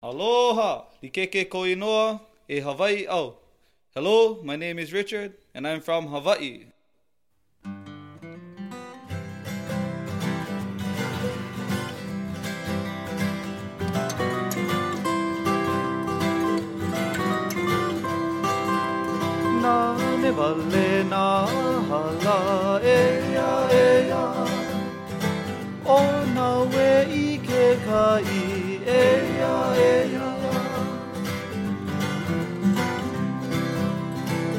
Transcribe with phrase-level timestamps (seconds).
[0.00, 3.34] Aloha, likeke koinoa, e Hawaii au.
[3.94, 6.66] Hello, my name is Richard, and I'm from Hawaii.
[19.62, 21.46] Na me wale na
[21.90, 22.27] hala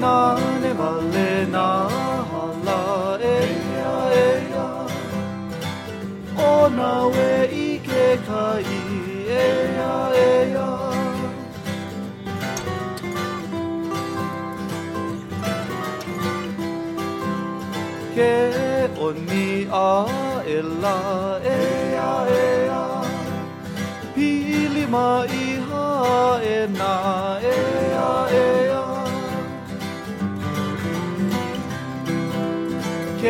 [0.00, 1.66] Na ne wale na
[2.30, 2.78] hala
[3.32, 3.36] e
[3.92, 4.28] a e
[4.62, 4.68] a
[6.48, 7.28] O na we
[7.64, 8.78] i ke kai
[9.40, 9.48] e
[9.88, 10.30] a e
[10.62, 10.70] a
[18.14, 18.32] ke
[19.04, 19.46] o ni
[19.82, 19.92] a
[20.56, 20.98] e la
[21.56, 21.60] e
[22.08, 22.48] a e
[22.80, 22.84] a
[24.14, 25.08] Pili ma
[25.44, 25.86] i ha
[26.56, 26.94] e na
[27.52, 27.56] e
[28.08, 28.69] a e a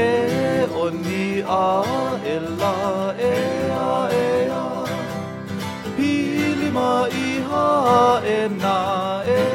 [0.01, 1.65] Ke o ni a
[2.33, 2.77] e la
[3.31, 3.33] e
[3.79, 3.89] a
[4.21, 4.67] e a.
[5.97, 6.93] Pili ma
[7.25, 7.67] i ha
[8.37, 8.79] e na
[9.39, 9.50] e